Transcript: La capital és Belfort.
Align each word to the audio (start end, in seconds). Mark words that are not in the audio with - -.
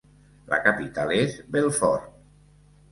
La 0.53 0.59
capital 0.63 1.13
és 1.19 1.39
Belfort. 1.57 2.21